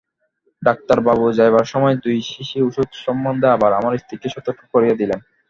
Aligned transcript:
ডাক্তারবাবু 0.63 1.25
যাইবার 1.39 1.65
সময় 1.73 1.95
দুই 2.03 2.17
শিশি 2.29 2.57
ঔষধ 2.65 2.89
সম্বন্ধে 3.05 3.47
আবার 3.51 3.71
আমার 3.73 3.93
স্ত্রীকে 4.01 4.27
সতর্ক 4.35 4.59
করিয়া 4.73 4.95
দিলেন। 5.01 5.19